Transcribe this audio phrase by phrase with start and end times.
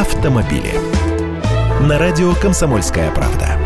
[0.00, 0.72] автомобили.
[1.86, 3.58] На радио «Комсомольская правда».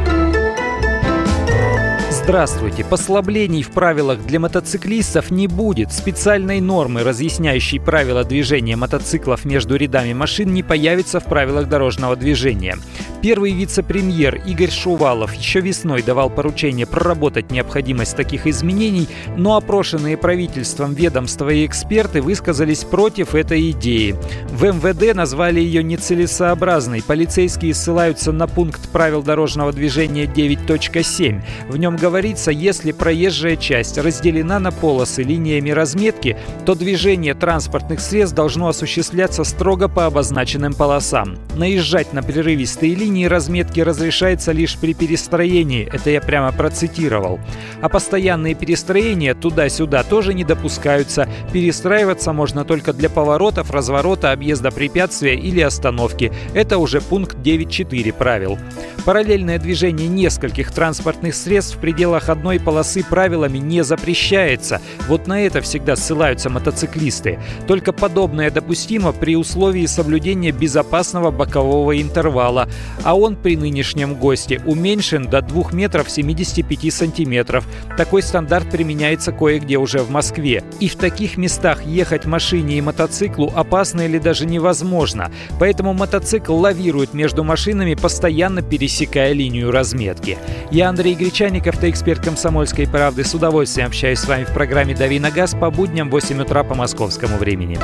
[2.11, 2.85] Здравствуйте.
[2.85, 5.93] Послаблений в правилах для мотоциклистов не будет.
[5.93, 12.79] Специальной нормы, разъясняющей правила движения мотоциклов между рядами машин, не появится в правилах дорожного движения.
[13.25, 19.09] Первый вице-премьер Игорь Шувалов еще весной давал поручение проработать необходимость таких изменений,
[19.39, 24.15] но опрошенные правительством ведомства и эксперты высказались против этой идеи.
[24.51, 27.03] В МВД назвали ее нецелесообразной.
[27.03, 31.43] Полицейские ссылаются на пункт правил дорожного движения 9.7.
[31.71, 38.37] В нем говорится, если проезжая часть разделена на полосы линиями разметки, то движение транспортных средств
[38.37, 41.39] должно осуществляться строго по обозначенным полосам.
[41.57, 47.39] Наезжать на прерывистые линии линии разметки разрешается лишь при перестроении, это я прямо процитировал.
[47.81, 51.29] А постоянные перестроения туда-сюда тоже не допускаются.
[51.53, 56.33] Перестраиваться можно только для поворотов, разворота, объезда препятствия или остановки.
[56.55, 58.59] Это уже пункт 9.4 правил.
[59.05, 64.81] Параллельное движение нескольких транспортных средств в пределах одной полосы правилами не запрещается.
[65.09, 67.39] Вот на это всегда ссылаются мотоциклисты.
[67.69, 72.69] Только подобное допустимо при условии соблюдения безопасного бокового интервала
[73.05, 77.67] а он при нынешнем ГОСТе уменьшен до 2 метров 75 сантиметров.
[77.97, 80.65] Такой стандарт применяется кое-где уже в Москве.
[80.81, 85.31] И в таких местах ехать машине и мотоциклу опасно или даже невозможно.
[85.61, 90.39] Поэтому мотоцикл лавирует между машинами, постоянно пересекая линию разметки.
[90.71, 93.25] Я Андрей Гречаников, ты эксперт комсомольской правды.
[93.25, 96.65] С удовольствием общаюсь с вами в программе «Дави на газ» по будням в 8 утра
[96.65, 97.79] по московскому времени.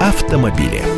[0.00, 0.93] Автомобили.